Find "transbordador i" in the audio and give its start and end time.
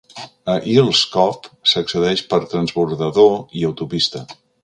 2.55-3.67